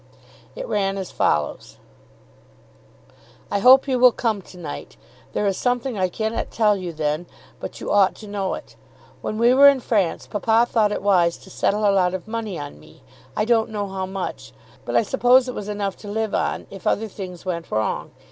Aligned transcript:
It 0.55 0.67
ran 0.67 0.97
as 0.97 1.11
follows: 1.11 1.77
I 3.51 3.59
hope 3.59 3.87
you 3.87 3.99
will 3.99 4.11
come 4.11 4.41
to 4.41 4.57
night. 4.57 4.97
There 5.33 5.45
is 5.45 5.57
something 5.59 5.95
I 5.95 6.09
cannot 6.09 6.49
tell 6.49 6.75
you 6.75 6.91
then, 6.91 7.27
but 7.59 7.79
you 7.79 7.91
ought 7.91 8.15
to 8.15 8.27
know 8.27 8.55
it. 8.55 8.75
When 9.21 9.37
we 9.37 9.53
were 9.53 9.69
in 9.69 9.79
France 9.79 10.25
papa 10.25 10.65
thought 10.67 10.91
it 10.91 11.03
wise 11.03 11.37
to 11.37 11.51
settle 11.51 11.87
a 11.87 11.91
lot 11.93 12.15
of 12.15 12.27
money 12.27 12.57
on 12.57 12.79
me. 12.79 13.03
I 13.37 13.45
don't 13.45 13.69
know 13.69 13.87
how 13.89 14.07
much, 14.07 14.53
but 14.85 14.95
I 14.95 15.03
suppose 15.03 15.47
it 15.47 15.53
was 15.53 15.69
enough 15.69 15.95
to 15.97 16.07
live 16.07 16.33
on 16.33 16.65
if 16.71 16.87
other 16.87 17.07
things 17.07 17.45
went 17.45 17.69
wrong. 17.69 18.09